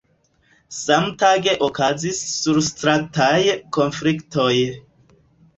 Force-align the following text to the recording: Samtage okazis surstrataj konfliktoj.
Samtage 0.77 1.53
okazis 1.67 2.21
surstrataj 2.37 3.39
konfliktoj. 3.79 4.51